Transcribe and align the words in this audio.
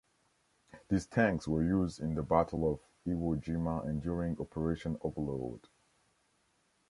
These 0.89 1.05
tanks 1.05 1.47
were 1.47 1.61
used 1.63 1.99
in 1.99 2.15
the 2.15 2.23
Battle 2.23 2.73
of 2.73 2.79
Iwo 3.05 3.39
Jima 3.39 3.87
and 3.87 4.01
during 4.01 4.35
Operation 4.39 4.97
Overlord. 5.01 5.67